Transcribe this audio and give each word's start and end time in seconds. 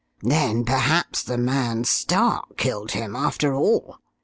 "Then 0.23 0.65
perhaps 0.65 1.21
the 1.21 1.37
man 1.37 1.83
Stark 1.83 2.57
killed 2.57 2.93
him, 2.93 3.15
after 3.15 3.53
all?" 3.53 3.99